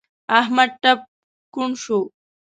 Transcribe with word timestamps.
احمد 0.39 0.71
ټپ 0.81 0.99
کوڼ 1.53 1.69
شو. 1.83 1.99